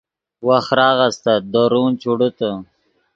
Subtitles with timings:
[0.47, 2.49] وخراغ استت دورون چوڑیتے